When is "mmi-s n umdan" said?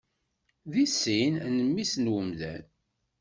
1.67-2.63